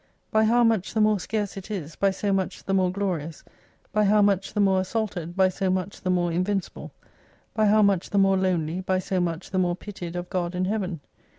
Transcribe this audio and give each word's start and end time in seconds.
By 0.31 0.45
how 0.45 0.63
much 0.63 0.95
the 0.95 0.99
more 0.99 1.19
scarce 1.19 1.57
it 1.57 1.69
is, 1.69 1.95
by 1.95 2.09
so 2.09 2.33
much 2.33 2.63
the 2.63 2.73
more 2.73 2.91
glorious, 2.91 3.43
by 3.93 4.05
how 4.05 4.19
much 4.23 4.51
the 4.55 4.59
more 4.59 4.79
as 4.79 4.87
saulted, 4.87 5.35
by 5.35 5.47
so 5.49 5.69
much 5.69 6.01
the 6.01 6.09
more 6.09 6.31
invincible; 6.31 6.91
by 7.53 7.67
how 7.67 7.83
much 7.83 8.09
the 8.09 8.17
more 8.17 8.35
lonely, 8.35 8.81
by 8.81 8.97
so 8.97 9.19
much 9.19 9.51
the 9.51 9.59
more 9.59 9.75
pitied 9.75 10.15
of 10.15 10.27
God 10.31 10.55
and 10.55 10.65
Heaven. 10.65 11.01